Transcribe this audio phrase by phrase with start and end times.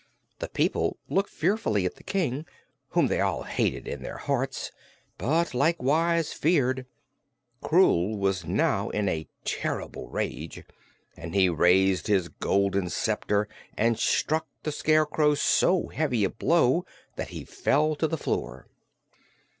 [0.39, 2.47] The people looked fearfully at the King,
[2.89, 4.71] whom they all hated in their hearts,
[5.19, 6.87] but likewise feared.
[7.61, 10.63] Krewl was now in a terrible rage
[11.15, 16.83] and he raised his golden sceptre and struck the Scarecrow so heavy a blow
[17.15, 18.65] that he fell to the floor.